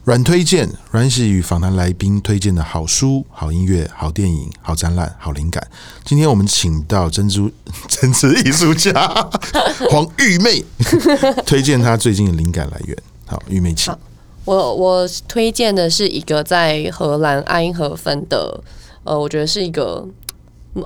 [0.10, 5.64] 阮推荐，阮喜与访谈来宾推荐的好书、好音乐、好电影、好展览、好灵感。
[6.04, 7.52] 今天我们请到珍珠
[7.88, 8.92] 珍珠艺术家
[9.92, 10.66] 黄玉妹，
[11.46, 12.98] 推荐她最近的灵感来源。
[13.28, 13.96] 好，玉妹请。
[14.46, 18.64] 我我推荐的是一个在荷兰爱因河芬的，
[19.04, 20.08] 呃，我觉得是一个。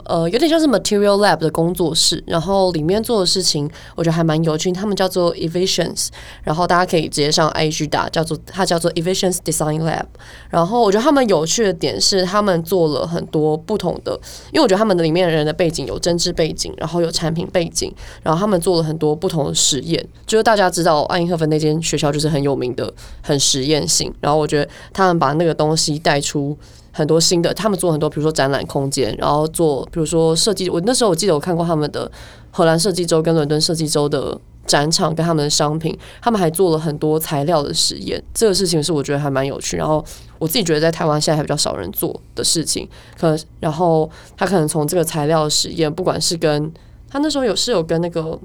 [0.06, 4.72] 呃，有点像是 Material Lab 的工作室，然后里面做的事情，我觉得还蛮有趣。
[4.72, 6.08] 他们叫做 Evisions，
[6.42, 10.06] 然后大家可以直接上 IG 打，叫做它叫做 Evisions Design Lab。
[10.50, 14.18] 然后我觉得他们有趣的点是，他们做了很多不同的，
[14.54, 20.04] 因为我觉得他们的里面的人的背景有针织背景，然后有产品背景，然后他们做了很多不同的实验。
[20.26, 24.14] 就是大家知道爱因霍芬那间学校就是很有名的，很实验性。
[24.22, 26.58] 然后我觉得他们把那个东西带出。
[26.96, 30.70] 很多新的，他们做很多，比如说展览空间，然后做，比如说设计。
[30.70, 32.10] 我那时候我记得我看过他们的
[32.52, 38.24] 荷兰设计周跟伦敦设计周的展场，跟他们的商品，他们还做了很多材料的实验。
[38.32, 40.06] 这个事情是我觉得还蛮有趣，然后
[40.38, 42.88] 我自己觉得在台湾现在还比较少人做的事情。
[43.20, 46.72] 可能，然后他可能从这个材料实验，不管是跟
[47.10, 48.40] 他那时候有是有跟那个。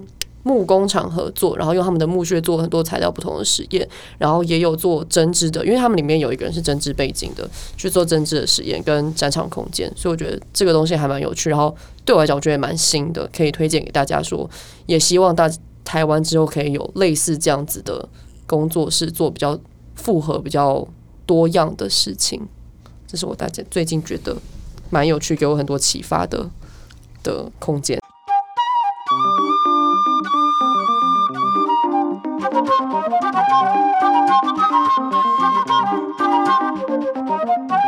[0.49, 7.47] 木工厂合作，然后用他们的木屑做很多材料不同的实验，然后也有做针织的，因为他们里面有一个人是针织背景的，
[7.77, 11.51] 去做针织的实验跟展场空间，所以我觉得这个东西还蛮有趣。
[11.51, 11.77] 然后
[12.07, 14.49] 对我来讲，我觉得也蛮新的，可以推荐给大家说。
[14.87, 15.51] 也希望大
[15.85, 18.09] 台湾之后可以有类似这样子的
[18.47, 19.59] 工作室，做比较
[19.97, 20.89] 复合、比较
[21.27, 22.41] 多样的事情。
[23.07, 24.35] 这是我大家最近觉得
[24.89, 26.49] 蛮有趣，给我很多启发的
[27.23, 28.01] 的空间。
[33.51, 33.77] Thank
[37.73, 37.88] you.